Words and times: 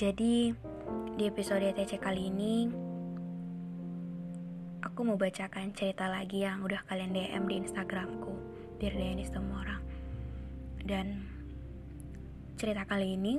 Jadi, 0.00 0.48
di 1.20 1.28
episode 1.28 1.76
TC 1.76 2.00
kali 2.00 2.32
ini, 2.32 2.72
aku 4.80 5.04
mau 5.04 5.20
bacakan 5.20 5.76
cerita 5.76 6.08
lagi 6.08 6.40
yang 6.40 6.64
udah 6.64 6.88
kalian 6.88 7.12
DM 7.12 7.44
di 7.44 7.60
Instagramku, 7.60 8.32
biar 8.80 8.96
semua 9.28 9.60
orang. 9.60 9.84
Dan 10.80 11.20
cerita 12.56 12.88
kali 12.88 13.12
ini, 13.12 13.36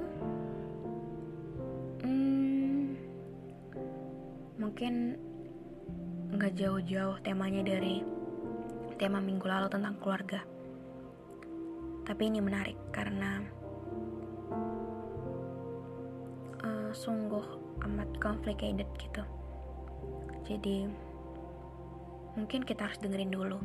hmm, 2.06 2.86
mungkin 4.62 5.18
nggak 6.38 6.53
jauh-jauh 6.62 7.18
temanya 7.25 7.66
dari 7.66 8.06
tema 9.02 9.18
minggu 9.18 9.50
lalu 9.50 9.66
tentang 9.66 9.98
keluarga. 9.98 10.46
Tapi 12.06 12.22
ini 12.30 12.38
menarik 12.38 12.78
karena 12.94 13.61
uh, 16.92 16.95
sungguh 16.95 17.47
amat 17.88 18.20
complicated 18.20 18.88
gitu. 19.00 19.23
Jadi 20.44 20.92
mungkin 22.36 22.67
kita 22.67 22.92
harus 22.92 23.00
dengerin 23.00 23.31
dulu. 23.31 23.59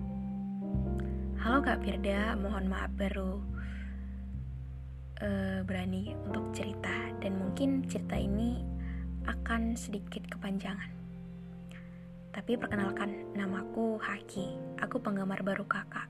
Halo 1.42 1.58
Kak 1.58 1.82
Firda, 1.82 2.38
mohon 2.38 2.70
maaf 2.70 2.90
baru 2.94 3.42
uh, 5.18 5.60
berani 5.66 6.14
untuk 6.26 6.54
cerita 6.54 6.94
dan 7.18 7.34
mungkin 7.34 7.82
cerita 7.90 8.14
ini 8.14 8.62
akan 9.26 9.74
sedikit 9.74 10.22
kepanjangan. 10.30 10.94
Tapi 12.30 12.54
perkenalkan, 12.54 13.34
namaku 13.34 13.98
Haki. 13.98 14.78
Aku 14.86 15.02
penggemar 15.02 15.42
baru 15.42 15.64
kakak. 15.66 16.06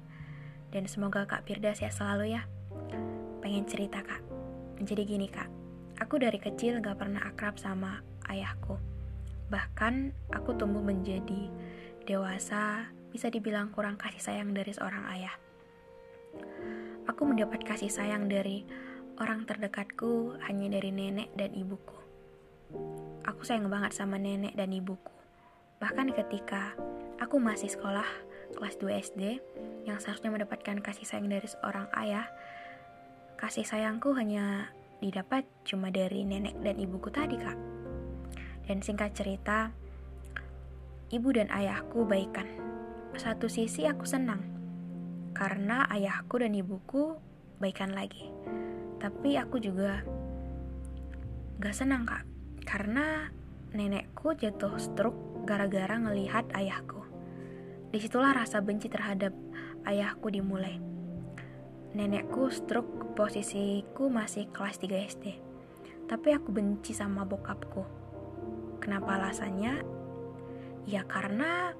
Dan 0.68 0.84
semoga 0.90 1.24
Kak 1.24 1.48
Firda 1.48 1.72
sehat 1.72 1.96
selalu 1.96 2.34
ya. 2.36 2.42
Pengen 3.40 3.62
cerita 3.64 4.02
kak. 4.02 4.18
Jadi 4.82 5.06
gini 5.06 5.30
kak, 5.30 5.46
aku 6.00 6.20
dari 6.20 6.36
kecil 6.36 6.80
gak 6.84 7.00
pernah 7.00 7.24
akrab 7.24 7.56
sama 7.56 8.04
ayahku. 8.28 8.76
Bahkan 9.48 10.12
aku 10.34 10.58
tumbuh 10.58 10.82
menjadi 10.82 11.48
dewasa, 12.06 12.90
bisa 13.10 13.30
dibilang 13.30 13.70
kurang 13.70 13.96
kasih 13.98 14.20
sayang 14.20 14.52
dari 14.52 14.74
seorang 14.74 15.04
ayah. 15.14 15.34
Aku 17.06 17.22
mendapat 17.24 17.62
kasih 17.62 17.88
sayang 17.88 18.26
dari 18.26 18.66
orang 19.16 19.46
terdekatku 19.46 20.36
hanya 20.44 20.66
dari 20.76 20.90
nenek 20.92 21.32
dan 21.38 21.54
ibuku. 21.54 21.96
Aku 23.24 23.46
sayang 23.46 23.70
banget 23.70 23.94
sama 23.94 24.18
nenek 24.18 24.52
dan 24.58 24.74
ibuku. 24.74 25.14
Bahkan 25.78 26.12
ketika 26.12 26.74
aku 27.22 27.38
masih 27.38 27.70
sekolah 27.70 28.06
kelas 28.56 28.76
2 28.82 29.02
SD 29.12 29.22
yang 29.86 30.02
seharusnya 30.02 30.34
mendapatkan 30.34 30.82
kasih 30.82 31.06
sayang 31.06 31.30
dari 31.30 31.46
seorang 31.46 31.86
ayah, 32.00 32.26
kasih 33.38 33.64
sayangku 33.64 34.12
hanya 34.18 34.70
didapat 35.00 35.44
cuma 35.66 35.92
dari 35.92 36.24
nenek 36.24 36.56
dan 36.64 36.76
ibuku 36.80 37.12
tadi, 37.12 37.36
Kak. 37.36 37.58
Dan 38.66 38.82
singkat 38.82 39.14
cerita, 39.14 39.70
ibu 41.10 41.28
dan 41.30 41.46
ayahku 41.52 42.02
baikan. 42.02 42.48
Satu 43.16 43.48
sisi 43.48 43.88
aku 43.88 44.04
senang 44.04 44.42
karena 45.36 45.84
ayahku 45.92 46.40
dan 46.40 46.56
ibuku 46.56 47.16
baikan 47.60 47.92
lagi. 47.92 48.32
Tapi 48.96 49.36
aku 49.36 49.60
juga 49.60 50.00
gak 51.60 51.76
senang, 51.76 52.08
Kak, 52.08 52.24
karena 52.64 53.28
nenekku 53.76 54.32
jatuh 54.36 54.76
stroke 54.80 55.44
gara-gara 55.44 55.96
ngelihat 56.00 56.48
ayahku. 56.56 57.04
Di 57.92 58.02
situlah 58.02 58.34
rasa 58.34 58.60
benci 58.64 58.90
terhadap 58.90 59.32
ayahku 59.86 60.32
dimulai. 60.32 60.95
Nenekku 61.96 62.52
stroke 62.52 63.16
posisiku 63.16 64.12
masih 64.12 64.52
kelas 64.52 64.76
3 64.84 65.08
SD. 65.16 65.32
Tapi 66.04 66.28
aku 66.36 66.52
benci 66.52 66.92
sama 66.92 67.24
bokapku. 67.24 67.88
Kenapa 68.84 69.16
alasannya? 69.16 69.80
Ya 70.84 71.08
karena 71.08 71.72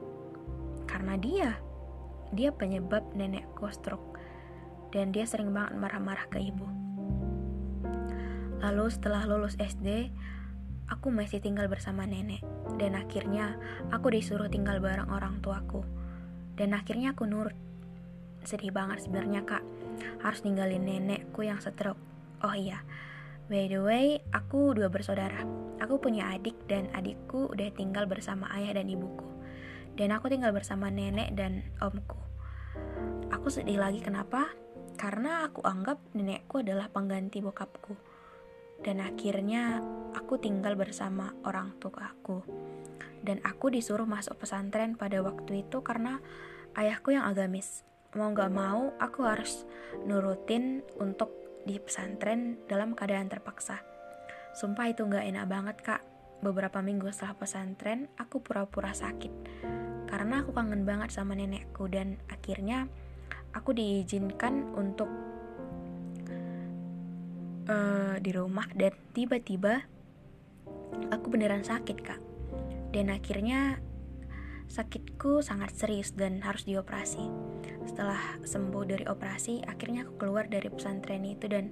karena 0.89 1.21
dia. 1.21 1.61
Dia 2.33 2.49
penyebab 2.49 3.13
nenekku 3.13 3.69
stroke. 3.69 4.17
Dan 4.89 5.13
dia 5.13 5.29
sering 5.29 5.53
banget 5.53 5.77
marah-marah 5.77 6.33
ke 6.33 6.41
ibu. 6.41 6.65
Lalu 8.65 8.89
setelah 8.89 9.29
lulus 9.29 9.61
SD, 9.61 10.09
aku 10.89 11.13
masih 11.13 11.45
tinggal 11.45 11.69
bersama 11.69 12.09
nenek. 12.09 12.41
Dan 12.81 12.97
akhirnya 12.97 13.61
aku 13.93 14.09
disuruh 14.09 14.49
tinggal 14.49 14.81
bareng 14.81 15.13
orang 15.13 15.45
tuaku. 15.45 15.85
Dan 16.57 16.73
akhirnya 16.73 17.13
aku 17.13 17.29
nurut. 17.29 17.53
Sedih 18.49 18.73
banget 18.73 19.05
sebenarnya 19.05 19.45
kak, 19.45 19.61
harus 20.21 20.41
ninggalin 20.43 20.85
nenekku 20.85 21.45
yang 21.47 21.61
stroke. 21.63 22.01
Oh 22.45 22.53
iya, 22.53 22.85
by 23.49 23.69
the 23.69 23.81
way, 23.81 24.07
aku 24.33 24.77
dua 24.77 24.93
bersaudara. 24.93 25.43
Aku 25.83 26.01
punya 26.01 26.33
adik 26.33 26.57
dan 26.69 26.89
adikku 26.93 27.53
udah 27.53 27.69
tinggal 27.73 28.09
bersama 28.09 28.49
ayah 28.57 28.77
dan 28.77 28.89
ibuku. 28.89 29.27
Dan 29.97 30.13
aku 30.13 30.29
tinggal 30.29 30.53
bersama 30.53 30.93
nenek 30.93 31.33
dan 31.33 31.65
omku. 31.81 32.21
Aku 33.33 33.49
sedih 33.49 33.81
lagi 33.81 34.05
kenapa? 34.05 34.53
Karena 34.97 35.49
aku 35.49 35.65
anggap 35.65 36.01
nenekku 36.13 36.61
adalah 36.61 36.89
pengganti 36.89 37.41
bokapku 37.41 38.17
dan 38.85 39.01
akhirnya 39.01 39.81
aku 40.13 40.37
tinggal 40.37 40.77
bersama 40.77 41.33
orang 41.47 41.73
tua 41.81 42.13
aku. 42.13 42.45
Dan 43.25 43.41
aku 43.43 43.73
disuruh 43.73 44.07
masuk 44.07 44.37
pesantren 44.39 44.95
pada 44.95 45.19
waktu 45.25 45.65
itu 45.67 45.81
karena 45.81 46.21
ayahku 46.77 47.17
yang 47.17 47.25
agamis. 47.25 47.83
Mau 48.15 48.31
gak 48.31 48.53
mau, 48.55 48.95
aku 49.03 49.27
harus 49.27 49.67
nurutin 50.07 50.87
untuk 51.03 51.35
di 51.67 51.83
pesantren 51.83 52.63
dalam 52.71 52.95
keadaan 52.95 53.27
terpaksa. 53.27 53.83
Sumpah 54.55 54.87
itu 54.87 55.03
gak 55.11 55.27
enak 55.27 55.47
banget 55.51 55.77
kak. 55.83 56.03
Beberapa 56.45 56.79
minggu 56.79 57.11
setelah 57.11 57.35
pesantren, 57.35 58.07
aku 58.21 58.39
pura-pura 58.39 58.95
sakit. 58.95 59.33
Karena 60.07 60.47
aku 60.47 60.55
kangen 60.55 60.87
banget 60.87 61.11
sama 61.11 61.35
nenekku 61.35 61.91
dan 61.91 62.23
akhirnya 62.31 62.87
aku 63.57 63.75
diizinkan 63.75 64.71
untuk 64.77 65.11
uh, 67.67 68.17
di 68.23 68.31
rumah 68.31 68.69
dan 68.77 68.95
tiba-tiba 69.17 69.83
aku 71.11 71.27
beneran 71.33 71.67
sakit 71.67 71.99
kak 72.01 72.21
dan 72.95 73.13
akhirnya 73.13 73.81
sakitku 74.67 75.41
sangat 75.43 75.75
serius 75.75 76.13
dan 76.13 76.43
harus 76.43 76.67
dioperasi 76.67 77.23
setelah 77.87 78.19
sembuh 78.43 78.85
dari 78.87 79.05
operasi 79.07 79.63
akhirnya 79.67 80.07
aku 80.07 80.27
keluar 80.27 80.51
dari 80.51 80.67
pesantren 80.69 81.23
itu 81.23 81.47
dan 81.47 81.71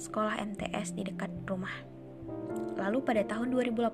sekolah 0.00 0.40
MTS 0.40 0.96
di 0.96 1.04
dekat 1.04 1.30
rumah 1.44 1.72
lalu 2.80 3.04
pada 3.04 3.22
tahun 3.28 3.52
2018 3.52 3.92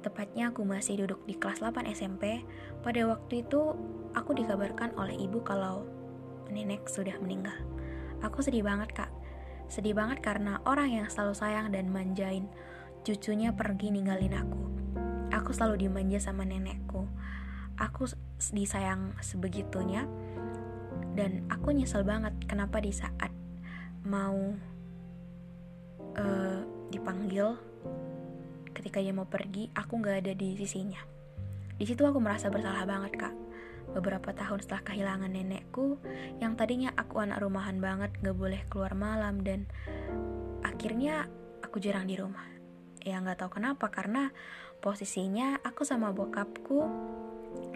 tepatnya 0.00 0.50
aku 0.50 0.64
masih 0.64 1.04
duduk 1.04 1.20
di 1.28 1.36
kelas 1.36 1.60
8 1.60 1.86
SMP 1.92 2.40
pada 2.80 3.00
waktu 3.04 3.44
itu 3.44 3.76
aku 4.16 4.32
dikabarkan 4.32 4.96
oleh 4.96 5.14
ibu 5.14 5.44
kalau 5.44 5.84
nenek 6.48 6.88
sudah 6.88 7.14
meninggal 7.20 7.56
aku 8.24 8.40
sedih 8.40 8.64
banget 8.64 8.90
kak 8.96 9.12
Sedih 9.72 9.96
banget 9.96 10.20
karena 10.20 10.60
orang 10.68 10.92
yang 10.92 11.08
selalu 11.08 11.32
sayang 11.32 11.72
dan 11.72 11.88
manjain 11.88 12.44
cucunya 13.08 13.56
pergi 13.56 13.88
ninggalin 13.88 14.36
aku. 14.36 14.62
Aku 15.32 15.56
selalu 15.56 15.88
dimanja 15.88 16.20
sama 16.20 16.44
nenekku. 16.44 17.08
Aku 17.82 18.06
disayang 18.54 19.18
sebegitunya 19.18 20.06
dan 21.18 21.44
aku 21.50 21.74
nyesel 21.74 22.06
banget 22.06 22.32
kenapa 22.46 22.78
di 22.78 22.94
saat 22.94 23.34
mau 24.06 24.54
uh, 26.16 26.60
dipanggil 26.88 27.58
ketika 28.72 28.98
dia 28.98 29.12
mau 29.12 29.28
pergi 29.28 29.68
aku 29.74 30.00
nggak 30.00 30.26
ada 30.26 30.32
di 30.32 30.56
sisinya. 30.56 31.02
Di 31.76 31.84
situ 31.84 32.06
aku 32.06 32.22
merasa 32.22 32.48
bersalah 32.48 32.86
banget 32.86 33.18
kak. 33.18 33.34
Beberapa 33.92 34.32
tahun 34.32 34.62
setelah 34.62 34.82
kehilangan 34.88 35.30
nenekku 35.34 36.00
yang 36.40 36.56
tadinya 36.56 36.94
aku 36.96 37.20
anak 37.20 37.42
rumahan 37.42 37.76
banget 37.82 38.14
gak 38.22 38.38
boleh 38.38 38.62
keluar 38.70 38.96
malam 38.96 39.42
dan 39.42 39.68
akhirnya 40.64 41.28
aku 41.60 41.82
jarang 41.82 42.08
di 42.08 42.16
rumah. 42.16 42.46
Ya 43.02 43.18
nggak 43.18 43.42
tahu 43.42 43.58
kenapa 43.58 43.90
karena 43.90 44.30
posisinya 44.78 45.58
aku 45.66 45.82
sama 45.82 46.14
bokapku 46.14 46.86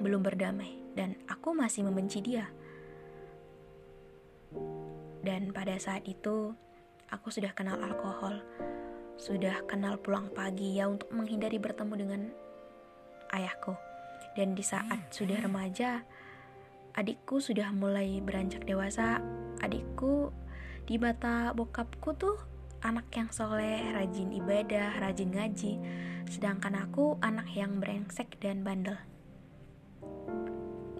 belum 0.00 0.24
berdamai 0.24 0.80
dan 0.96 1.16
aku 1.28 1.52
masih 1.52 1.84
membenci 1.84 2.24
dia 2.24 2.48
dan 5.26 5.50
pada 5.50 5.76
saat 5.76 6.06
itu 6.08 6.54
aku 7.10 7.28
sudah 7.28 7.52
kenal 7.52 7.76
alkohol 7.82 8.40
sudah 9.16 9.64
kenal 9.64 9.96
pulang 9.96 10.28
pagi 10.28 10.76
ya 10.76 10.92
untuk 10.92 11.08
menghindari 11.08 11.56
bertemu 11.56 11.94
dengan 11.96 12.20
ayahku. 13.32 13.72
Dan 14.36 14.52
di 14.52 14.60
saat 14.60 15.08
sudah 15.08 15.40
remaja, 15.40 16.04
adikku 16.92 17.40
sudah 17.40 17.72
mulai 17.72 18.20
beranjak 18.20 18.68
dewasa. 18.68 19.24
Adikku 19.64 20.28
di 20.84 21.00
mata 21.00 21.56
bokapku 21.56 22.12
tuh 22.14 22.36
anak 22.84 23.08
yang 23.16 23.32
soleh, 23.32 23.80
rajin 23.96 24.36
ibadah, 24.36 25.00
rajin 25.00 25.32
ngaji. 25.32 25.80
Sedangkan 26.28 26.76
aku 26.76 27.16
anak 27.24 27.48
yang 27.56 27.80
brengsek 27.80 28.36
dan 28.36 28.60
bandel. 28.60 29.00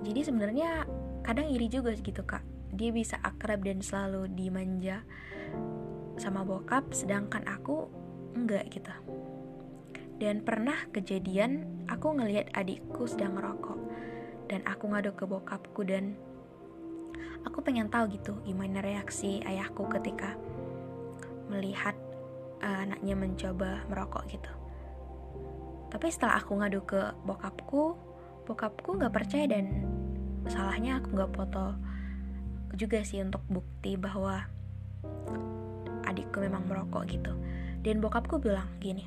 Jadi 0.05 0.21
sebenarnya 0.27 0.85
kadang 1.25 1.49
iri 1.49 1.71
juga 1.71 1.95
gitu 1.97 2.25
kak. 2.27 2.45
Dia 2.77 2.93
bisa 2.93 3.17
akrab 3.25 3.65
dan 3.65 3.81
selalu 3.81 4.29
dimanja 4.33 5.01
sama 6.21 6.45
bokap, 6.45 6.93
sedangkan 6.93 7.45
aku 7.49 7.89
enggak 8.37 8.69
gitu 8.69 8.93
dan 10.17 10.41
pernah 10.41 10.77
kejadian 10.97 11.69
aku 11.93 12.17
ngelihat 12.17 12.49
adikku 12.57 13.05
sedang 13.05 13.37
ngerokok 13.37 13.79
dan 14.49 14.65
aku 14.65 14.89
ngadu 14.89 15.13
ke 15.13 15.25
bokapku 15.29 15.85
dan 15.85 16.17
aku 17.45 17.61
pengen 17.61 17.93
tahu 17.93 18.09
gitu 18.17 18.41
gimana 18.49 18.81
reaksi 18.81 19.45
ayahku 19.45 19.85
ketika 19.93 20.33
melihat 21.53 21.95
uh, 22.65 22.89
anaknya 22.89 23.15
mencoba 23.15 23.85
merokok 23.93 24.25
gitu 24.33 24.53
tapi 25.93 26.09
setelah 26.09 26.41
aku 26.41 26.53
ngadu 26.65 26.81
ke 26.89 27.13
bokapku 27.29 27.97
bokapku 28.47 28.97
nggak 28.97 29.13
percaya 29.13 29.51
dan 29.51 29.83
salahnya 30.47 31.03
aku 31.03 31.13
nggak 31.13 31.33
foto 31.35 31.75
juga 32.79 33.03
sih 33.03 33.21
untuk 33.21 33.43
bukti 33.51 33.99
bahwa 33.99 34.47
adikku 36.07 36.39
memang 36.39 36.65
merokok 36.71 37.03
gitu 37.11 37.35
dan 37.87 38.03
bokapku 38.03 38.43
bilang 38.43 38.67
gini, 38.83 39.07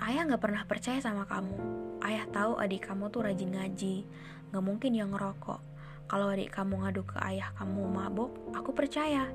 Ayah 0.00 0.24
gak 0.24 0.40
pernah 0.40 0.64
percaya 0.64 0.96
sama 0.96 1.28
kamu. 1.28 1.54
Ayah 2.00 2.24
tahu 2.32 2.56
adik 2.56 2.88
kamu 2.88 3.12
tuh 3.12 3.20
rajin 3.20 3.52
ngaji, 3.52 4.08
gak 4.48 4.64
mungkin 4.64 4.96
yang 4.96 5.12
ngerokok. 5.12 5.60
Kalau 6.08 6.32
adik 6.32 6.50
kamu 6.56 6.82
ngadu 6.82 7.04
ke 7.04 7.20
ayah 7.20 7.52
kamu 7.60 7.84
mabok, 7.84 8.32
aku 8.56 8.72
percaya. 8.72 9.28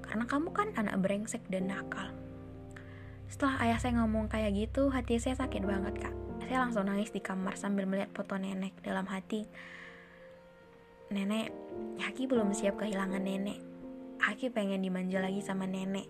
Karena 0.00 0.24
kamu 0.30 0.54
kan 0.54 0.70
anak 0.78 1.02
brengsek 1.02 1.42
dan 1.50 1.68
nakal. 1.68 2.14
Setelah 3.26 3.66
ayah 3.66 3.78
saya 3.82 3.98
ngomong 3.98 4.30
kayak 4.30 4.54
gitu, 4.54 4.94
hati 4.94 5.18
saya 5.18 5.34
sakit 5.34 5.66
banget 5.66 6.06
kak. 6.06 6.14
Saya 6.52 6.68
langsung 6.68 6.84
nangis 6.84 7.08
di 7.08 7.24
kamar 7.24 7.56
sambil 7.56 7.88
melihat 7.88 8.12
foto 8.12 8.36
nenek 8.36 8.76
dalam 8.84 9.08
hati. 9.08 9.48
Nenek, 11.08 11.48
Haki 11.96 12.28
belum 12.28 12.52
siap 12.52 12.76
kehilangan 12.76 13.24
nenek. 13.24 13.56
Haki 14.20 14.52
pengen 14.52 14.84
dimanja 14.84 15.24
lagi 15.24 15.40
sama 15.40 15.64
nenek. 15.64 16.04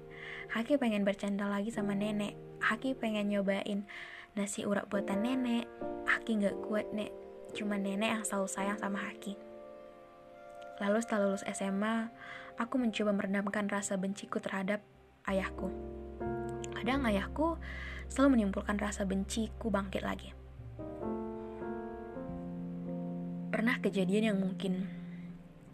Haki 0.51 0.83
pengen 0.83 1.07
bercanda 1.07 1.47
lagi 1.47 1.71
sama 1.71 1.95
nenek. 1.95 2.35
Haki 2.59 2.99
pengen 2.99 3.31
nyobain 3.31 3.87
nasi 4.35 4.67
urat 4.67 4.91
buatan 4.91 5.23
nenek. 5.23 5.71
Haki 6.11 6.43
gak 6.43 6.59
kuat 6.67 6.91
nek. 6.91 7.15
Cuma 7.55 7.79
nenek 7.79 8.11
yang 8.11 8.27
selalu 8.27 8.51
sayang 8.51 8.83
sama 8.83 8.99
Haki. 8.99 9.39
Lalu 10.83 10.99
setelah 11.07 11.31
lulus 11.31 11.47
SMA, 11.55 12.11
aku 12.59 12.83
mencoba 12.83 13.15
meredamkan 13.15 13.71
rasa 13.71 13.95
benciku 13.95 14.43
terhadap 14.43 14.83
ayahku. 15.23 15.71
Kadang 16.75 17.07
ayahku 17.07 17.63
selalu 18.13 18.37
menyimpulkan 18.37 18.77
rasa 18.77 19.09
benciku 19.09 19.73
bangkit 19.73 20.05
lagi. 20.05 20.37
Pernah 23.49 23.81
kejadian 23.81 24.37
yang 24.37 24.39
mungkin 24.39 24.85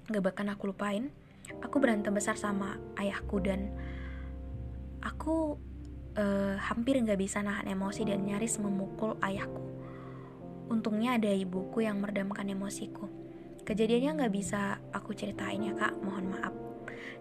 gak 0.07 0.23
bakal 0.23 0.47
aku 0.47 0.71
lupain, 0.71 1.11
aku 1.59 1.83
berantem 1.83 2.15
besar 2.15 2.39
sama 2.39 2.79
ayahku 2.95 3.43
dan 3.43 3.75
aku 5.03 5.59
uh, 6.15 6.55
hampir 6.63 6.99
nggak 7.03 7.19
bisa 7.19 7.43
nahan 7.43 7.67
emosi 7.71 8.07
dan 8.07 8.23
nyaris 8.23 8.63
memukul 8.63 9.19
ayahku. 9.19 9.63
Untungnya 10.71 11.19
ada 11.19 11.33
ibuku 11.33 11.83
yang 11.83 11.99
meredamkan 11.99 12.47
emosiku. 12.47 13.11
Kejadiannya 13.67 14.23
nggak 14.23 14.35
bisa 14.35 14.79
aku 14.95 15.13
ceritain 15.13 15.65
ya 15.65 15.75
kak, 15.75 15.97
mohon 16.01 16.33
maaf. 16.33 16.55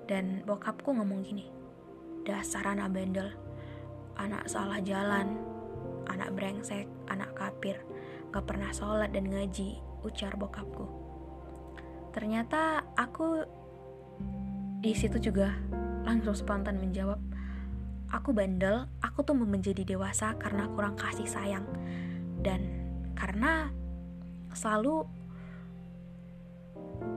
Dan 0.08 0.44
bokapku 0.48 0.96
ngomong 0.96 1.24
gini, 1.24 1.48
dasar 2.24 2.64
anak 2.72 2.92
bandel, 2.96 3.32
anak 4.18 4.50
salah 4.50 4.82
jalan, 4.82 5.38
anak 6.10 6.34
brengsek, 6.34 6.90
anak 7.10 7.32
kapir, 7.38 7.78
gak 8.34 8.46
pernah 8.46 8.70
sholat 8.74 9.14
dan 9.14 9.30
ngaji, 9.30 9.78
ucar 10.04 10.34
bokapku. 10.36 10.86
Ternyata 12.12 12.82
aku 12.98 13.46
di 14.82 14.94
situ 14.94 15.22
juga 15.22 15.54
langsung 16.06 16.34
spontan 16.34 16.82
menjawab, 16.82 17.22
aku 18.10 18.34
bandel, 18.34 18.90
aku 19.04 19.22
tuh 19.22 19.38
menjadi 19.38 19.86
dewasa 19.86 20.34
karena 20.42 20.66
kurang 20.74 20.98
kasih 20.98 21.28
sayang 21.28 21.66
dan 22.42 22.64
karena 23.14 23.70
selalu 24.54 25.06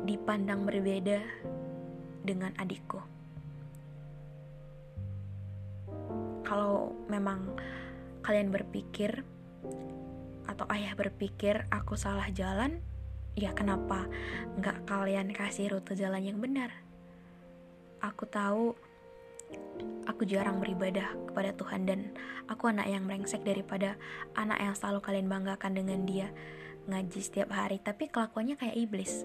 dipandang 0.05 0.69
berbeda 0.69 1.23
dengan 2.25 2.53
adikku. 2.61 3.00
Kalau 6.45 6.95
memang 7.07 7.55
kalian 8.25 8.53
berpikir 8.53 9.25
atau 10.49 10.67
ayah 10.75 10.93
berpikir 10.99 11.65
aku 11.71 11.95
salah 11.95 12.27
jalan, 12.35 12.83
ya 13.39 13.55
kenapa 13.55 14.11
nggak 14.59 14.85
kalian 14.89 15.31
kasih 15.31 15.73
rute 15.73 15.95
jalan 15.95 16.21
yang 16.25 16.39
benar? 16.43 16.75
Aku 18.01 18.25
tahu 18.27 18.75
aku 20.07 20.27
jarang 20.27 20.59
beribadah 20.59 21.17
kepada 21.31 21.55
Tuhan 21.55 21.87
dan 21.87 22.01
aku 22.51 22.70
anak 22.70 22.87
yang 22.91 23.06
merengsek 23.06 23.43
daripada 23.47 23.97
anak 24.35 24.59
yang 24.59 24.75
selalu 24.75 25.01
kalian 25.03 25.29
banggakan 25.31 25.73
dengan 25.77 26.05
dia 26.05 26.29
ngaji 26.91 27.20
setiap 27.20 27.55
hari 27.55 27.79
tapi 27.79 28.11
kelakuannya 28.11 28.59
kayak 28.59 28.77
iblis 28.79 29.25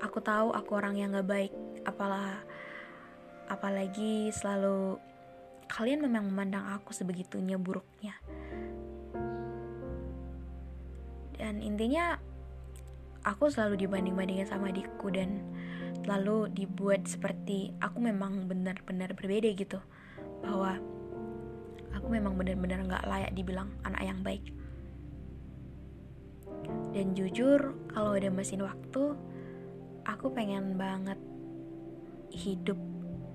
aku 0.00 0.18
tahu 0.24 0.50
aku 0.50 0.70
orang 0.74 0.98
yang 0.98 1.14
gak 1.14 1.28
baik 1.28 1.52
apalah 1.86 2.42
apalagi 3.46 4.32
selalu 4.32 4.98
kalian 5.70 6.02
memang 6.02 6.26
memandang 6.26 6.66
aku 6.66 6.90
sebegitunya 6.90 7.54
buruknya. 7.54 8.18
Dan 11.38 11.62
intinya 11.62 12.18
aku 13.22 13.48
selalu 13.48 13.86
dibanding-bandingin 13.86 14.50
sama 14.50 14.74
adikku 14.74 15.14
dan 15.14 15.46
lalu 16.10 16.50
dibuat 16.50 17.06
seperti 17.06 17.70
aku 17.78 18.02
memang 18.02 18.50
benar-benar 18.50 19.14
berbeda 19.14 19.46
gitu. 19.54 19.78
Bahwa 20.42 20.74
aku 21.94 22.06
memang 22.10 22.34
benar-benar 22.34 22.82
nggak 22.84 23.06
layak 23.06 23.32
dibilang 23.38 23.70
anak 23.86 24.02
yang 24.02 24.20
baik. 24.26 24.44
Dan 26.90 27.14
jujur 27.14 27.78
kalau 27.94 28.18
ada 28.18 28.26
mesin 28.28 28.66
waktu 28.66 29.14
aku 30.02 30.34
pengen 30.34 30.74
banget 30.74 31.16
hidup 32.34 32.76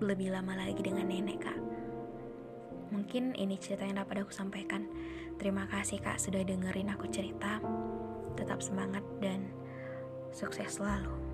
lebih 0.04 0.36
lama 0.36 0.60
lagi 0.60 0.84
dengan 0.84 1.08
nenek 1.08 1.39
kak 1.39 1.75
mungkin 2.96 3.36
ini 3.36 3.60
cerita 3.60 3.84
yang 3.84 4.00
dapat 4.00 4.24
aku 4.24 4.32
sampaikan 4.32 4.88
terima 5.36 5.68
kasih 5.68 6.00
kak 6.00 6.16
sudah 6.16 6.48
dengerin 6.48 6.96
aku 6.96 7.12
cerita 7.12 7.60
tetap 8.40 8.64
semangat 8.64 9.04
dan 9.20 9.52
sukses 10.32 10.80
selalu 10.80 11.25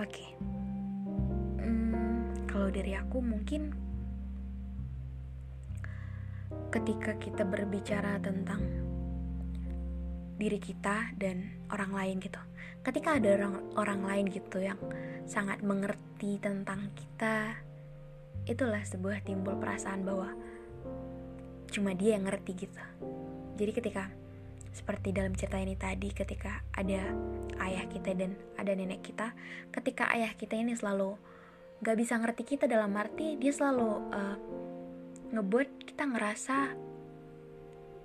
Oke. 0.00 0.18
Okay. 0.18 0.28
Hmm, 1.62 2.26
kalau 2.48 2.72
dari 2.72 2.96
aku 2.96 3.20
mungkin 3.22 3.70
ketika 6.72 7.12
kita 7.20 7.44
berbicara 7.44 8.16
tentang 8.18 8.64
diri 10.40 10.58
kita 10.58 11.12
dan 11.20 11.54
orang 11.70 11.92
lain 11.94 12.16
gitu. 12.18 12.40
Ketika 12.82 13.20
ada 13.20 13.36
orang 13.36 13.54
orang 13.78 14.00
lain 14.02 14.26
gitu 14.32 14.58
yang 14.58 14.80
sangat 15.26 15.62
mengerti 15.62 16.38
tentang 16.42 16.90
kita, 16.94 17.56
itulah 18.46 18.82
sebuah 18.82 19.22
timbul 19.22 19.56
perasaan 19.58 20.02
bahwa 20.02 20.34
cuma 21.72 21.96
dia 21.96 22.18
yang 22.18 22.28
ngerti 22.28 22.68
gitu. 22.68 22.84
Jadi 23.56 23.72
ketika 23.72 24.04
seperti 24.72 25.12
dalam 25.12 25.36
cerita 25.36 25.60
ini 25.60 25.76
tadi 25.76 26.08
ketika 26.10 26.64
ada 26.72 27.12
ayah 27.60 27.84
kita 27.92 28.16
dan 28.16 28.32
ada 28.56 28.72
nenek 28.72 29.04
kita 29.04 29.36
ketika 29.68 30.08
ayah 30.16 30.32
kita 30.32 30.56
ini 30.56 30.72
selalu 30.72 31.20
gak 31.84 32.00
bisa 32.00 32.16
ngerti 32.16 32.56
kita 32.56 32.64
dalam 32.64 32.96
arti 32.96 33.36
dia 33.36 33.52
selalu 33.52 33.90
uh, 34.08 34.36
ngebuat 35.36 35.68
kita 35.84 36.08
ngerasa 36.08 36.56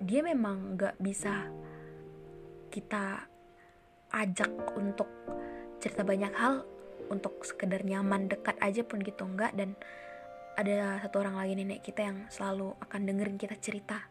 dia 0.04 0.22
memang 0.22 0.76
gak 0.76 1.00
bisa 1.00 1.48
kita 2.68 3.24
ajak 4.12 4.52
untuk 4.76 5.08
cerita 5.80 6.04
banyak 6.04 6.36
hal 6.36 6.68
untuk 7.08 7.44
sekedar 7.44 7.84
nyaman 7.84 8.32
dekat 8.32 8.56
aja 8.60 8.84
pun 8.84 9.04
gitu 9.04 9.28
enggak. 9.28 9.56
Dan 9.56 9.74
ada 10.58 11.02
satu 11.04 11.22
orang 11.22 11.38
lagi 11.38 11.54
nenek 11.54 11.86
kita 11.86 12.08
yang 12.08 12.26
selalu 12.30 12.74
akan 12.82 13.02
dengerin 13.06 13.38
kita 13.38 13.56
cerita. 13.60 14.08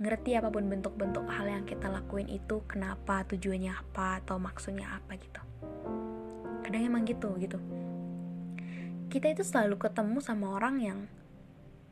Ngerti 0.00 0.34
apa 0.34 0.50
pun 0.50 0.66
bentuk-bentuk 0.66 1.22
hal 1.30 1.46
yang 1.46 1.64
kita 1.64 1.86
lakuin 1.86 2.26
itu 2.26 2.66
kenapa 2.66 3.22
tujuannya 3.30 3.70
apa 3.70 4.24
atau 4.24 4.42
maksudnya 4.42 4.90
apa 4.90 5.14
gitu. 5.16 5.42
Kadang 6.66 6.82
emang 6.82 7.06
gitu 7.06 7.34
gitu. 7.38 7.58
Kita 9.06 9.30
itu 9.30 9.46
selalu 9.46 9.78
ketemu 9.78 10.18
sama 10.18 10.58
orang 10.58 10.76
yang 10.82 10.98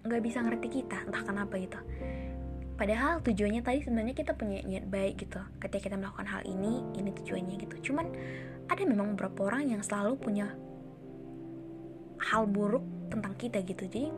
nggak 0.02 0.22
bisa 0.22 0.42
ngerti 0.42 0.82
kita 0.82 1.06
entah 1.06 1.22
kenapa 1.22 1.54
gitu 1.62 1.78
padahal 2.82 3.22
tujuannya 3.22 3.62
tadi 3.62 3.78
sebenarnya 3.86 4.10
kita 4.10 4.34
punya 4.34 4.58
niat 4.66 4.90
baik 4.90 5.22
gitu. 5.22 5.38
Ketika 5.62 5.86
kita 5.86 5.94
melakukan 6.02 6.26
hal 6.26 6.42
ini 6.42 6.82
ini 6.98 7.14
tujuannya 7.14 7.54
gitu. 7.62 7.94
Cuman 7.94 8.10
ada 8.66 8.82
memang 8.82 9.14
beberapa 9.14 9.54
orang 9.54 9.70
yang 9.70 9.86
selalu 9.86 10.18
punya 10.18 10.50
hal 12.18 12.50
buruk 12.50 12.82
tentang 13.06 13.38
kita 13.38 13.62
gitu. 13.62 13.86
Jadi 13.86 14.10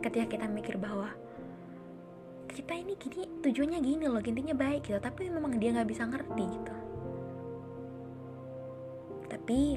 ketika 0.00 0.32
kita 0.32 0.48
mikir 0.48 0.80
bahwa 0.80 1.12
kita 2.48 2.72
ini 2.72 2.96
gini 2.96 3.28
tujuannya 3.44 3.84
gini 3.84 4.08
loh 4.08 4.24
intinya 4.24 4.56
baik 4.56 4.88
gitu. 4.88 4.96
Tapi 4.96 5.28
memang 5.28 5.60
dia 5.60 5.76
nggak 5.76 5.88
bisa 5.92 6.08
ngerti 6.08 6.44
gitu. 6.56 6.74
Tapi 9.28 9.76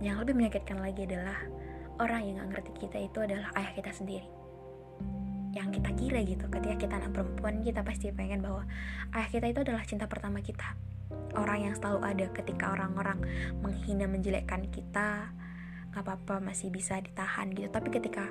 yang 0.00 0.16
lebih 0.24 0.32
menyakitkan 0.32 0.80
lagi 0.80 1.04
adalah 1.04 1.44
orang 2.00 2.24
yang 2.24 2.40
nggak 2.40 2.56
ngerti 2.56 2.88
kita 2.88 3.04
itu 3.04 3.20
adalah 3.20 3.52
ayah 3.52 3.76
kita 3.76 3.92
sendiri 3.92 4.35
yang 5.56 5.72
kita 5.72 5.88
kira 5.96 6.20
gitu. 6.28 6.44
Ketika 6.52 6.76
kita 6.76 6.94
anak 7.00 7.16
perempuan 7.16 7.64
kita 7.64 7.80
pasti 7.80 8.12
pengen 8.12 8.44
bahwa 8.44 8.68
ayah 9.16 9.28
kita 9.32 9.48
itu 9.48 9.60
adalah 9.64 9.82
cinta 9.88 10.04
pertama 10.04 10.44
kita. 10.44 10.76
Orang 11.32 11.64
yang 11.64 11.74
selalu 11.74 12.00
ada 12.04 12.26
ketika 12.36 12.76
orang-orang 12.76 13.24
menghina 13.64 14.04
menjelekkan 14.04 14.68
kita 14.68 15.32
nggak 15.96 16.04
apa-apa 16.04 16.44
masih 16.44 16.68
bisa 16.68 17.00
ditahan 17.00 17.48
gitu. 17.56 17.72
Tapi 17.72 17.88
ketika 17.88 18.28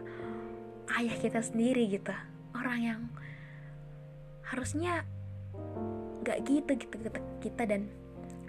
ayah 0.94 1.18
kita 1.18 1.42
sendiri 1.42 1.90
gitu 1.90 2.14
orang 2.54 2.80
yang 2.80 3.02
harusnya 4.46 5.02
gak 6.22 6.42
gitu 6.46 6.72
gitu 6.78 6.98
kita 7.42 7.64
dan 7.66 7.90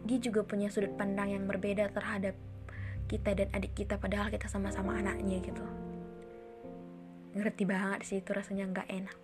dia 0.07 0.19
juga 0.23 0.45
punya 0.45 0.71
sudut 0.71 0.93
pandang 0.95 1.35
yang 1.35 1.45
berbeda 1.49 1.91
terhadap 1.91 2.37
kita 3.11 3.35
dan 3.35 3.49
adik 3.57 3.73
kita 3.75 3.97
padahal 3.97 4.29
kita 4.29 4.47
sama-sama 4.47 4.97
anaknya 4.99 5.41
gitu 5.41 5.65
ngerti 7.37 7.69
banget 7.69 8.01
sih 8.03 8.19
itu 8.25 8.33
rasanya 8.33 8.65
gak 8.73 8.89
enak. 8.89 9.19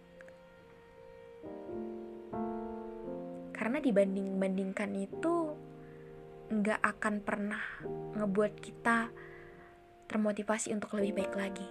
Karena 3.56 3.78
dibanding-bandingkan 3.80 4.90
itu 4.98 5.34
nggak 6.52 6.80
akan 6.84 7.14
pernah 7.24 7.64
ngebuat 8.12 8.52
kita 8.60 9.08
termotivasi 10.12 10.76
untuk 10.76 11.00
lebih 11.00 11.24
baik 11.24 11.32
lagi. 11.32 11.64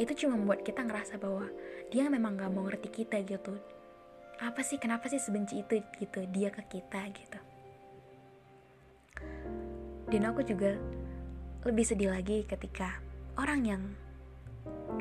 Itu 0.00 0.16
cuma 0.16 0.40
membuat 0.40 0.64
kita 0.64 0.80
ngerasa 0.80 1.20
bahwa 1.20 1.52
dia 1.92 2.08
memang 2.08 2.40
gak 2.40 2.48
mau 2.48 2.64
ngerti 2.64 3.04
kita 3.04 3.20
gitu. 3.28 3.60
Apa 4.40 4.64
sih 4.64 4.80
kenapa 4.80 5.12
sih 5.12 5.20
sebenci 5.20 5.60
itu 5.60 5.84
gitu 6.00 6.24
dia 6.32 6.48
ke 6.48 6.64
kita 6.72 7.04
gitu. 7.12 7.40
Dan 10.08 10.24
aku 10.24 10.40
juga 10.40 10.72
lebih 11.68 11.84
sedih 11.84 12.10
lagi 12.10 12.48
ketika 12.48 12.98
orang 13.36 13.60
yang 13.62 13.82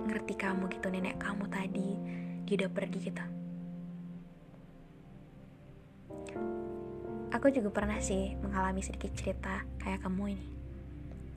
ngerti 0.08 0.34
kamu 0.38 0.68
gitu 0.72 0.88
nenek 0.92 1.20
kamu 1.20 1.46
tadi. 1.52 1.90
Dia 2.48 2.56
udah 2.66 2.72
pergi 2.72 3.00
gitu. 3.00 3.26
Aku 7.32 7.48
juga 7.48 7.72
pernah 7.72 7.98
sih 8.04 8.36
mengalami 8.44 8.84
sedikit 8.84 9.16
cerita 9.16 9.64
kayak 9.80 10.04
kamu 10.04 10.36
ini. 10.36 10.48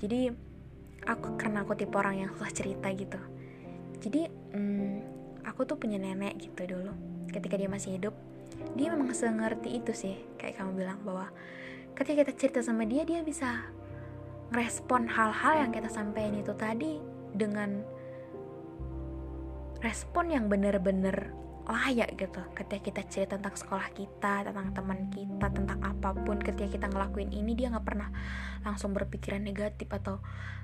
Jadi 0.03 0.21
aku 1.07 1.39
karena 1.39 1.63
aku 1.63 1.79
tipe 1.79 1.95
orang 1.95 2.27
yang 2.27 2.31
susah 2.35 2.51
cerita 2.51 2.91
gitu. 2.91 3.21
Jadi 4.03 4.27
hmm, 4.27 4.95
aku 5.47 5.63
tuh 5.63 5.79
punya 5.79 5.97
nenek 5.97 6.37
gitu 6.43 6.67
dulu. 6.67 6.93
Ketika 7.31 7.55
dia 7.55 7.71
masih 7.71 7.97
hidup 7.97 8.15
dia 8.75 8.91
memang 8.91 9.15
sengerti 9.15 9.79
itu 9.79 9.95
sih. 9.95 10.19
Kayak 10.39 10.63
kamu 10.63 10.83
bilang 10.83 10.99
bahwa 11.07 11.31
ketika 11.95 12.27
kita 12.27 12.33
cerita 12.35 12.61
sama 12.61 12.83
dia 12.87 13.07
dia 13.07 13.23
bisa 13.23 13.71
ngerespon 14.51 15.07
hal-hal 15.07 15.67
yang 15.67 15.71
kita 15.71 15.89
sampaikan 15.91 16.35
itu 16.37 16.53
tadi 16.59 16.99
dengan 17.35 17.83
respon 19.85 20.33
yang 20.33 20.49
bener-bener 20.49 21.37
layak 21.69 22.17
gitu. 22.17 22.41
Ketika 22.57 22.81
kita 22.81 23.03
cerita 23.09 23.33
tentang 23.37 23.57
sekolah 23.57 23.89
kita 23.93 24.49
tentang 24.49 24.73
teman 24.73 25.13
kita 25.13 25.47
tentang 25.53 25.81
apa 25.85 26.17
pun 26.17 26.41
ketika 26.41 26.69
kita 26.69 26.87
ngelakuin 26.89 27.33
ini 27.33 27.53
dia 27.53 27.69
nggak 27.73 27.85
pernah 27.85 28.09
langsung 28.65 28.97
berpikiran 28.97 29.45
negatif 29.45 29.89
atau 29.93 30.21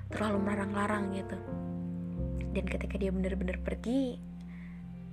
terlalu 0.09 0.41
melarang-larang 0.45 1.13
gitu. 1.13 1.37
Dan 2.51 2.65
ketika 2.65 2.97
dia 2.97 3.13
bener-bener 3.13 3.61
pergi 3.61 4.17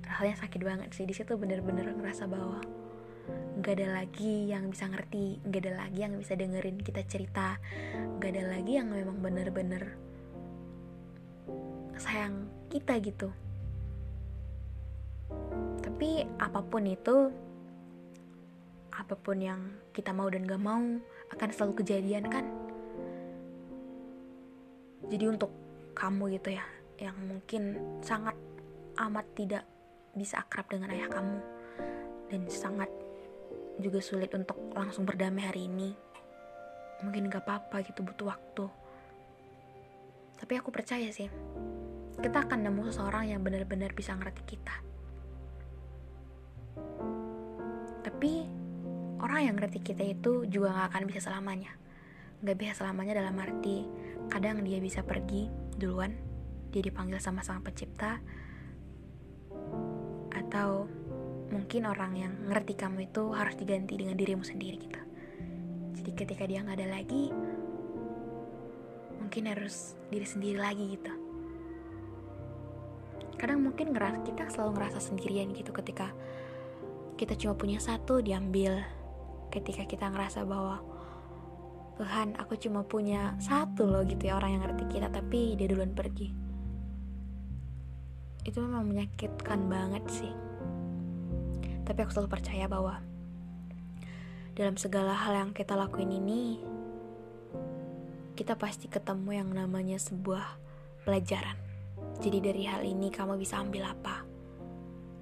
halnya 0.08 0.40
sakit 0.40 0.62
banget 0.64 0.90
sih. 0.96 1.04
Di 1.04 1.16
situ 1.16 1.36
bener-bener 1.36 1.92
ngerasa 1.92 2.28
bahwa 2.32 2.64
nggak 3.60 3.74
ada 3.76 3.88
lagi 4.04 4.48
yang 4.48 4.72
bisa 4.72 4.88
ngerti 4.88 5.44
nggak 5.44 5.62
ada 5.68 5.74
lagi 5.84 6.00
yang 6.00 6.16
bisa 6.16 6.40
dengerin 6.40 6.80
kita 6.80 7.04
cerita 7.04 7.60
nggak 8.22 8.32
ada 8.32 8.44
lagi 8.56 8.72
yang 8.80 8.88
memang 8.88 9.20
bener-bener 9.20 10.00
sayang 12.00 12.48
kita 12.72 13.02
gitu 13.04 13.34
tapi 15.98 16.22
apa 16.38 16.62
pun 16.62 16.86
itu 16.86 17.34
apa 18.94 19.18
pun 19.18 19.42
yang 19.42 19.82
kita 19.98 20.14
mau 20.14 20.30
dan 20.30 20.46
gak 20.46 20.62
mau 20.62 20.78
akan 21.34 21.50
selalu 21.50 21.82
kejadian 21.82 22.30
kan? 22.30 22.46
Jadi 25.10 25.26
untuk 25.26 25.50
kamu 25.98 26.38
gitu 26.38 26.54
ya 26.54 26.62
yang 27.02 27.18
mungkin 27.26 27.82
sangat 28.06 28.38
amat 29.02 29.26
tidak 29.34 29.66
bisa 30.14 30.38
akrab 30.38 30.70
dengan 30.70 30.94
ayah 30.94 31.10
kamu 31.10 31.42
dan 32.30 32.46
sangat 32.46 32.94
juga 33.82 33.98
sulit 33.98 34.30
untuk 34.38 34.70
langsung 34.78 35.02
berdamai 35.02 35.50
hari 35.50 35.66
ini 35.66 35.98
mungkin 37.02 37.26
gak 37.26 37.42
apa-apa 37.42 37.82
gitu 37.90 38.06
butuh 38.06 38.38
waktu. 38.38 38.70
Tapi 40.46 40.54
aku 40.62 40.70
percaya 40.70 41.10
sih 41.10 41.26
kita 42.22 42.46
akan 42.46 42.70
nemu 42.70 42.86
seseorang 42.94 43.34
yang 43.34 43.42
benar-benar 43.42 43.98
bisa 43.98 44.14
ngerti 44.14 44.46
kita 44.46 44.97
tapi 48.18 48.50
orang 49.22 49.46
yang 49.46 49.56
ngerti 49.62 49.94
kita 49.94 50.02
itu 50.02 50.50
juga 50.50 50.74
gak 50.74 50.90
akan 50.90 51.04
bisa 51.06 51.22
selamanya. 51.30 51.70
Gak 52.42 52.58
bisa 52.58 52.74
selamanya 52.74 53.22
dalam 53.22 53.38
arti 53.38 53.86
kadang 54.34 54.66
dia 54.66 54.82
bisa 54.82 55.06
pergi 55.06 55.46
duluan 55.78 56.18
dia 56.74 56.82
dipanggil 56.82 57.22
sama 57.22 57.46
sang 57.46 57.62
pencipta 57.62 58.18
atau 60.34 60.90
mungkin 61.54 61.86
orang 61.86 62.18
yang 62.18 62.34
ngerti 62.50 62.74
kamu 62.74 63.06
itu 63.06 63.30
harus 63.38 63.54
diganti 63.54 64.02
dengan 64.02 64.18
dirimu 64.18 64.42
sendiri 64.42 64.82
gitu. 64.82 65.02
Jadi 66.02 66.12
ketika 66.18 66.50
dia 66.50 66.66
nggak 66.66 66.78
ada 66.82 66.90
lagi 66.98 67.30
mungkin 69.22 69.46
harus 69.46 69.94
diri 70.10 70.26
sendiri 70.26 70.58
lagi 70.58 70.90
gitu. 70.90 71.14
Kadang 73.38 73.62
mungkin 73.62 73.94
ngeras 73.94 74.26
kita 74.26 74.50
selalu 74.50 74.82
ngerasa 74.82 75.06
sendirian 75.06 75.54
gitu 75.54 75.70
ketika 75.70 76.18
kita 77.18 77.34
cuma 77.34 77.58
punya 77.58 77.82
satu 77.82 78.22
diambil. 78.22 78.78
Ketika 79.50 79.90
kita 79.90 80.14
ngerasa 80.14 80.46
bahwa 80.46 80.80
Tuhan 81.98 82.38
aku 82.38 82.54
cuma 82.62 82.86
punya 82.86 83.34
satu 83.42 83.90
loh 83.90 84.06
gitu 84.06 84.30
ya 84.30 84.38
orang 84.38 84.54
yang 84.54 84.64
ngerti 84.70 84.86
kita 84.86 85.10
tapi 85.10 85.58
dia 85.58 85.66
duluan 85.66 85.98
pergi. 85.98 86.30
Itu 88.46 88.62
memang 88.62 88.86
menyakitkan 88.86 89.66
banget 89.66 90.06
sih. 90.06 90.34
Tapi 91.82 91.98
aku 92.06 92.14
selalu 92.14 92.30
percaya 92.30 92.70
bahwa 92.70 93.02
dalam 94.54 94.78
segala 94.78 95.18
hal 95.18 95.34
yang 95.34 95.52
kita 95.58 95.74
lakuin 95.74 96.14
ini 96.14 96.62
kita 98.38 98.54
pasti 98.54 98.86
ketemu 98.86 99.42
yang 99.42 99.50
namanya 99.50 99.98
sebuah 99.98 100.46
pelajaran. 101.02 101.58
Jadi 102.22 102.38
dari 102.46 102.64
hal 102.70 102.86
ini 102.86 103.10
kamu 103.10 103.42
bisa 103.42 103.58
ambil 103.58 103.90
apa. 103.90 104.22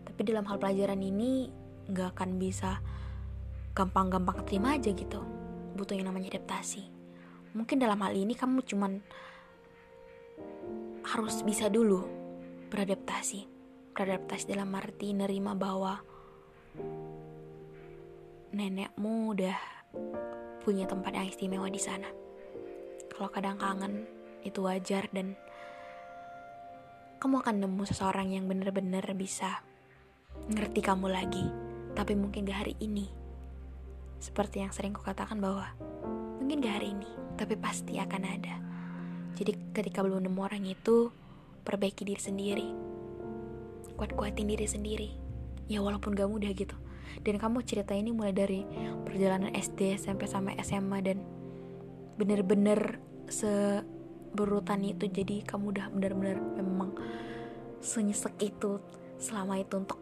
Tapi 0.04 0.22
dalam 0.28 0.44
hal 0.44 0.60
pelajaran 0.60 1.00
ini 1.00 1.64
gak 1.92 2.18
akan 2.18 2.42
bisa 2.42 2.82
gampang-gampang 3.76 4.46
terima 4.48 4.78
aja 4.80 4.90
gitu 4.94 5.22
butuh 5.76 5.94
yang 5.94 6.08
namanya 6.08 6.38
adaptasi 6.38 6.88
mungkin 7.54 7.78
dalam 7.78 8.00
hal 8.00 8.16
ini 8.16 8.34
kamu 8.34 8.64
cuman 8.64 9.04
harus 11.06 11.44
bisa 11.44 11.70
dulu 11.70 12.08
beradaptasi 12.72 13.48
beradaptasi 13.96 14.52
dalam 14.52 14.76
arti 14.76 15.16
nerima 15.16 15.56
bahwa 15.56 16.04
nenekmu 18.56 19.32
udah 19.32 19.56
punya 20.64 20.84
tempat 20.88 21.16
yang 21.16 21.28
istimewa 21.28 21.68
di 21.72 21.80
sana. 21.80 22.08
Kalau 23.12 23.32
kadang 23.32 23.56
kangen, 23.56 24.08
itu 24.44 24.60
wajar 24.64 25.08
dan 25.12 25.40
kamu 27.20 27.40
akan 27.40 27.56
nemu 27.64 27.84
seseorang 27.88 28.36
yang 28.36 28.48
bener-bener 28.48 29.04
bisa 29.16 29.64
ngerti 30.52 30.84
kamu 30.84 31.08
lagi. 31.08 31.65
Tapi 31.96 32.14
mungkin 32.14 32.44
gak 32.44 32.68
hari 32.68 32.76
ini. 32.84 33.08
Seperti 34.20 34.62
yang 34.62 34.76
sering 34.76 34.92
kukatakan 34.92 35.40
bahwa 35.40 35.72
mungkin 36.44 36.62
gak 36.62 36.84
hari 36.84 36.94
ini, 36.94 37.10
tapi 37.40 37.56
pasti 37.56 37.98
akan 37.98 38.24
ada. 38.28 38.56
Jadi 39.36 39.76
ketika 39.76 40.04
belum 40.04 40.28
nemu 40.28 40.40
orang 40.40 40.64
itu, 40.68 41.12
perbaiki 41.64 42.04
diri 42.04 42.22
sendiri. 42.22 42.68
Kuat-kuatin 43.96 44.48
diri 44.48 44.68
sendiri. 44.68 45.10
Ya 45.72 45.80
walaupun 45.80 46.14
gak 46.14 46.30
mudah 46.30 46.52
gitu. 46.52 46.76
Dan 47.24 47.40
kamu 47.40 47.64
cerita 47.64 47.96
ini 47.96 48.12
mulai 48.12 48.36
dari 48.36 48.68
perjalanan 49.08 49.56
SD, 49.56 49.96
SMP, 49.96 50.28
sampai 50.28 50.60
SMA 50.60 51.00
dan 51.00 51.24
bener-bener 52.20 53.00
se 53.28 53.82
berurutan 54.36 54.84
itu 54.84 55.08
jadi 55.08 55.48
kamu 55.48 55.72
udah 55.72 55.88
benar-benar 55.96 56.38
memang 56.60 56.92
senyesek 57.80 58.36
itu 58.44 58.84
selama 59.16 59.64
itu 59.64 59.80
untuk 59.80 60.00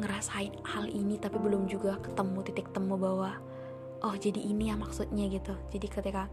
ngerasain 0.00 0.54
hal 0.64 0.88
ini 0.88 1.20
tapi 1.20 1.36
belum 1.36 1.68
juga 1.68 2.00
ketemu 2.00 2.38
titik 2.46 2.68
temu 2.72 2.96
bahwa 2.96 3.36
oh 4.02 4.14
jadi 4.16 4.40
ini 4.40 4.72
ya 4.72 4.76
maksudnya 4.78 5.28
gitu. 5.28 5.52
Jadi 5.72 5.86
ketika 5.90 6.30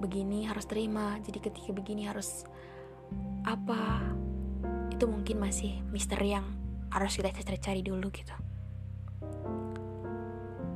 begini 0.00 0.48
harus 0.48 0.64
terima 0.64 1.20
jadi 1.20 1.38
ketika 1.44 1.76
begini 1.76 2.08
harus 2.08 2.48
apa 3.44 4.00
itu 4.88 5.04
mungkin 5.04 5.40
masih 5.40 5.80
misteri 5.92 6.36
yang 6.36 6.44
harus 6.90 7.16
kita 7.16 7.30
cari-cari 7.32 7.80
dulu 7.80 8.08
gitu. 8.12 8.36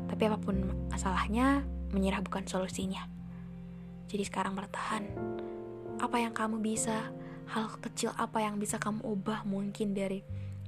Tapi 0.09 0.23
apa 0.31 0.39
pun 0.39 0.89
masalahnya 0.89 1.67
menyerah 1.91 2.23
bukan 2.23 2.47
solusinya. 2.47 3.03
Jadi 4.07 4.23
sekarang 4.23 4.55
bertahan. 4.55 5.11
Apa 5.99 6.23
yang 6.23 6.31
kamu 6.31 6.63
bisa, 6.63 7.11
hal 7.51 7.67
kecil 7.83 8.15
apa 8.15 8.43
yang 8.43 8.59
bisa 8.63 8.79
kamu 8.79 9.03
ubah 9.03 9.43
mungkin 9.47 9.95
dari 9.95 10.23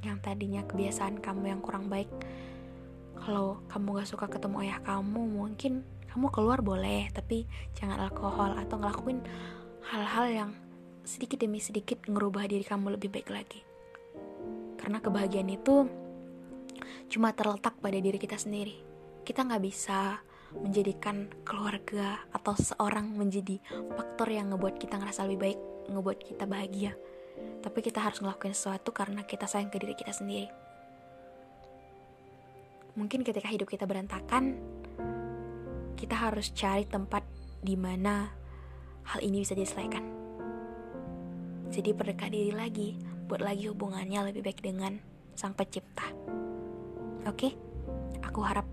yang 0.06 0.18
tadinya 0.22 0.62
kebiasaan 0.64 1.18
kamu 1.18 1.50
yang 1.56 1.60
kurang 1.60 1.90
baik. 1.90 2.08
Kalau 3.16 3.58
kamu 3.66 4.02
gak 4.02 4.08
suka 4.08 4.26
ketemu 4.30 4.62
ayah 4.62 4.80
kamu, 4.86 5.22
mungkin 5.26 5.82
kamu 6.06 6.30
keluar 6.30 6.62
boleh, 6.62 7.10
tapi 7.10 7.44
jangan 7.74 8.06
alkohol 8.06 8.54
atau 8.56 8.78
ngelakuin 8.78 9.20
hal-hal 9.90 10.26
yang 10.30 10.50
sedikit 11.06 11.38
demi 11.38 11.62
sedikit 11.62 12.02
ngerubah 12.06 12.50
diri 12.50 12.66
kamu 12.66 12.98
lebih 12.98 13.10
baik 13.10 13.28
lagi. 13.30 13.60
Karena 14.78 14.98
kebahagiaan 15.02 15.50
itu 15.50 15.86
cuma 17.10 17.30
terletak 17.34 17.78
pada 17.78 17.98
diri 17.98 18.18
kita 18.18 18.38
sendiri. 18.38 18.82
Kita 19.26 19.46
nggak 19.46 19.62
bisa 19.62 20.22
menjadikan 20.54 21.26
keluarga 21.42 22.22
atau 22.30 22.54
seseorang 22.54 23.10
menjadi 23.14 23.58
faktor 23.98 24.30
yang 24.30 24.54
ngebuat 24.54 24.78
kita 24.78 24.98
ngerasa 24.98 25.26
lebih 25.26 25.40
baik, 25.42 25.60
ngebuat 25.90 26.18
kita 26.22 26.44
bahagia. 26.46 26.92
Tapi 27.64 27.78
kita 27.82 27.98
harus 27.98 28.22
ngelakuin 28.22 28.54
sesuatu 28.54 28.94
karena 28.94 29.26
kita 29.26 29.50
sayang 29.50 29.70
ke 29.72 29.82
diri 29.82 29.98
kita 29.98 30.14
sendiri. 30.14 30.48
Mungkin 32.96 33.26
ketika 33.26 33.50
hidup 33.50 33.68
kita 33.68 33.84
berantakan, 33.84 34.56
kita 36.00 36.16
harus 36.16 36.52
cari 36.52 36.88
tempat 36.88 37.24
di 37.60 37.76
mana 37.76 38.30
hal 39.04 39.20
ini 39.20 39.44
bisa 39.44 39.52
diselesaikan. 39.52 40.04
Jadi 41.72 41.90
perdekat 41.92 42.30
diri 42.30 42.52
lagi, 42.54 42.96
buat 43.26 43.42
lagi 43.42 43.68
hubungannya 43.68 44.30
lebih 44.30 44.46
baik 44.46 44.62
dengan 44.62 44.96
sang 45.34 45.52
pencipta. 45.52 46.06
Oke, 47.26 47.58
aku 48.22 48.40
harap 48.46 48.64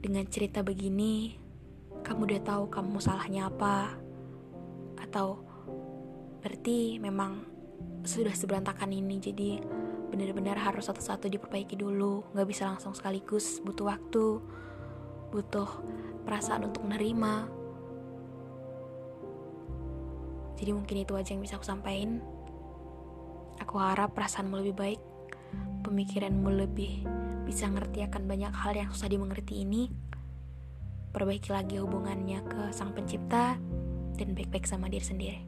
dengan 0.00 0.22
cerita 0.30 0.62
begini, 0.62 1.34
kamu 2.06 2.30
udah 2.30 2.42
tahu 2.46 2.64
kamu 2.70 3.02
salahnya 3.02 3.50
apa, 3.50 3.98
atau 5.02 5.45
berarti 6.46 7.02
memang 7.02 7.42
sudah 8.06 8.30
seberantakan 8.30 8.94
ini, 8.94 9.18
jadi 9.18 9.58
benar-benar 10.14 10.54
harus 10.62 10.86
satu-satu 10.86 11.26
diperbaiki 11.26 11.74
dulu, 11.74 12.22
nggak 12.30 12.46
bisa 12.46 12.70
langsung 12.70 12.94
sekaligus, 12.94 13.58
butuh 13.66 13.90
waktu, 13.90 14.38
butuh 15.34 15.66
perasaan 16.22 16.70
untuk 16.70 16.86
menerima. 16.86 17.50
Jadi 20.54 20.70
mungkin 20.70 21.02
itu 21.02 21.18
aja 21.18 21.34
yang 21.34 21.42
bisa 21.42 21.58
aku 21.58 21.66
sampaikan. 21.66 22.22
Aku 23.66 23.82
harap 23.82 24.14
perasaanmu 24.14 24.54
lebih 24.62 24.78
baik, 24.78 25.02
pemikiranmu 25.82 26.46
lebih 26.62 27.02
bisa 27.42 27.66
ngerti 27.66 28.06
akan 28.06 28.22
banyak 28.30 28.54
hal 28.54 28.70
yang 28.78 28.86
susah 28.94 29.10
dimengerti 29.10 29.66
ini, 29.66 29.90
perbaiki 31.10 31.50
lagi 31.50 31.82
hubungannya 31.82 32.38
ke 32.46 32.70
sang 32.70 32.94
pencipta, 32.94 33.58
dan 34.14 34.28
baik-baik 34.30 34.62
sama 34.62 34.86
diri 34.86 35.02
sendiri. 35.02 35.42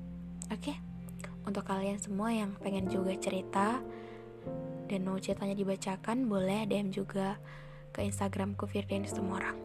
Oke? 0.50 0.74
Okay? 0.74 0.87
Untuk 1.48 1.64
kalian 1.64 1.96
semua 1.96 2.28
yang 2.28 2.52
pengen 2.60 2.92
juga 2.92 3.16
cerita, 3.16 3.80
dan 4.88 5.00
mau 5.08 5.16
ceritanya 5.16 5.56
dibacakan, 5.56 6.28
boleh 6.28 6.68
DM 6.68 6.92
juga 6.92 7.40
ke 7.96 8.04
Instagramku 8.04 8.68
Firdain 8.68 9.08
semua 9.08 9.40
orang. 9.40 9.58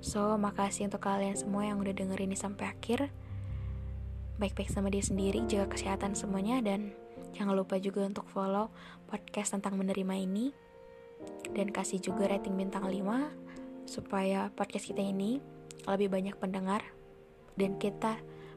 So, 0.00 0.40
makasih 0.40 0.88
untuk 0.88 1.04
kalian 1.04 1.36
semua 1.36 1.68
yang 1.68 1.76
udah 1.84 1.92
dengerin 1.92 2.32
ini 2.32 2.38
sampai 2.40 2.72
akhir. 2.72 3.12
Baik-baik 4.40 4.72
sama 4.72 4.88
diri 4.88 5.04
sendiri, 5.04 5.44
jaga 5.44 5.76
kesehatan 5.76 6.16
semuanya, 6.16 6.64
dan 6.64 6.96
Jangan 7.36 7.52
lupa 7.52 7.76
juga 7.76 8.08
untuk 8.08 8.24
follow 8.32 8.72
podcast 9.12 9.52
tentang 9.52 9.76
menerima 9.76 10.14
ini 10.16 10.56
dan 11.52 11.68
kasih 11.68 12.00
juga 12.00 12.32
rating 12.32 12.56
bintang 12.56 12.88
5 12.88 12.96
supaya 13.84 14.48
podcast 14.56 14.88
kita 14.88 15.04
ini 15.04 15.40
lebih 15.84 16.08
banyak 16.08 16.32
pendengar 16.40 16.80
dan 17.60 17.76
kita 17.76 18.16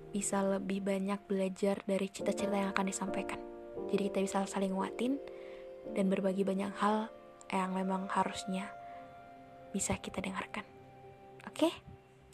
bisa 0.10 0.42
lebih 0.42 0.82
banyak 0.82 1.22
belajar 1.30 1.82
dari 1.86 2.10
cerita-cerita 2.10 2.58
yang 2.58 2.70
akan 2.74 2.86
disampaikan. 2.90 3.40
Jadi 3.90 4.02
kita 4.10 4.20
bisa 4.22 4.46
saling 4.50 4.74
nguatin 4.74 5.18
dan 5.94 6.10
berbagi 6.10 6.46
banyak 6.46 6.74
hal 6.78 7.10
yang 7.50 7.74
memang 7.74 8.10
harusnya 8.10 8.70
bisa 9.74 9.98
kita 9.98 10.22
dengarkan. 10.22 10.66
Oke? 11.46 11.70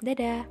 Dadah. 0.03 0.47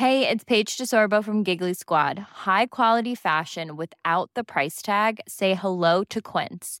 Hey, 0.00 0.26
it's 0.26 0.44
Paige 0.44 0.78
DeSorbo 0.80 1.22
from 1.22 1.44
Giggly 1.44 1.74
Squad. 1.74 2.48
High 2.48 2.72
quality 2.72 3.14
fashion 3.14 3.76
without 3.76 4.30
the 4.32 4.42
price 4.42 4.80
tag. 4.80 5.20
Say 5.28 5.52
hello 5.52 6.04
to 6.08 6.22
Quince. 6.22 6.80